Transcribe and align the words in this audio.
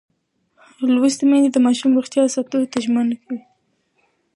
لوستې 0.93 1.23
میندې 1.29 1.49
د 1.53 1.57
ماشوم 1.65 1.91
روغتیا 1.97 2.23
ساتلو 2.35 2.69
ته 2.71 2.77
ژمنه 2.85 3.15
ده. 3.27 3.35